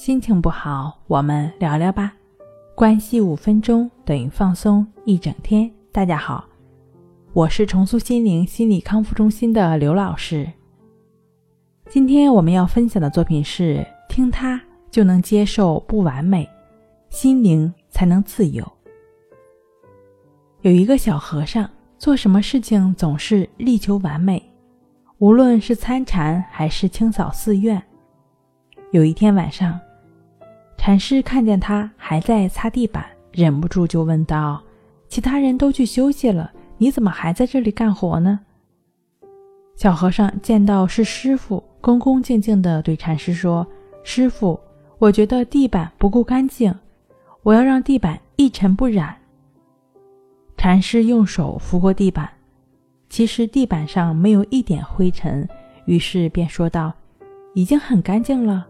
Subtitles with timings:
[0.00, 2.14] 心情不好，我们聊聊吧。
[2.74, 5.70] 关系五分钟等于放松一整天。
[5.92, 6.42] 大家好，
[7.34, 10.50] 我是重塑心灵心理康复中心的刘老师。
[11.90, 14.58] 今天我们要分享的作品是：听他
[14.90, 16.48] 就能接受不完美，
[17.10, 18.66] 心灵才能自由。
[20.62, 24.42] 有一个小和尚，做什么事情总是力求完美，
[25.18, 27.82] 无论是参禅还是清扫寺院。
[28.92, 29.78] 有一天晚上，
[30.82, 34.62] 禅师看见他还在擦地板，忍不住就问道
[35.08, 38.40] ：“其他人都去休息了，你怎么还在这里干活呢？”
[39.76, 43.66] 小和尚见到是师傅，恭恭敬敬地对禅师说
[44.02, 44.58] ：“师傅，
[44.96, 46.74] 我觉得地板不够干净，
[47.42, 49.14] 我要让地板一尘不染。”
[50.56, 52.26] 禅师用手拂过地板，
[53.10, 55.46] 其实地板上没有一点灰尘，
[55.84, 56.90] 于是便说道
[57.52, 58.66] ：“已经很干净了。”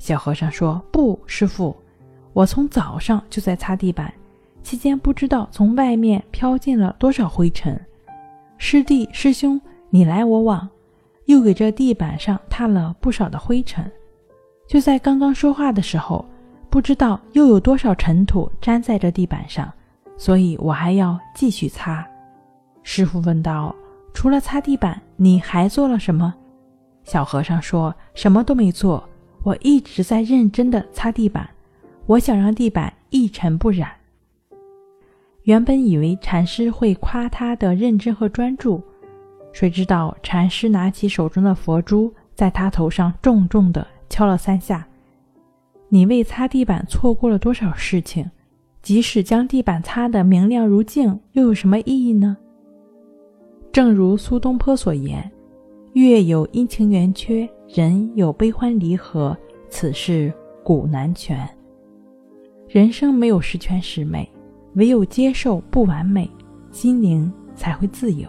[0.00, 1.76] 小和尚说：“不，师傅，
[2.32, 4.10] 我从早上就在擦地板，
[4.62, 7.78] 期间不知道从外面飘进了多少灰尘。
[8.56, 10.66] 师弟师兄你来我往，
[11.26, 13.88] 又给这地板上踏了不少的灰尘。
[14.66, 16.24] 就在刚刚说话的时候，
[16.70, 19.70] 不知道又有多少尘土粘在这地板上，
[20.16, 22.06] 所以我还要继续擦。”
[22.82, 23.74] 师傅问道
[24.14, 26.34] ：“除了擦地板，你还做了什么？”
[27.04, 29.06] 小和尚说：“什么都没做。”
[29.42, 31.48] 我一直在认真的擦地板，
[32.06, 33.90] 我想让地板一尘不染。
[35.44, 38.82] 原本以为禅师会夸他的认真和专注，
[39.52, 44.86] 谁知道禅师拿起手中的佛珠，在他头上重重的敲了三下。
[45.88, 48.30] 你为擦地板错过了多少事情？
[48.82, 52.36] 即使将地板擦得明亮如镜，又有什么意义呢？
[53.72, 55.30] 正如苏东坡所言。
[55.94, 59.36] 月有阴晴圆缺，人有悲欢离合，
[59.68, 61.48] 此事古难全。
[62.68, 64.30] 人生没有十全十美，
[64.74, 66.30] 唯有接受不完美，
[66.70, 68.28] 心灵才会自由。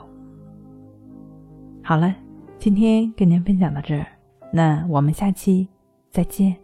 [1.83, 2.15] 好了，
[2.57, 4.07] 今天跟您分享到这儿，
[4.51, 5.67] 那我们下期
[6.09, 6.55] 再见。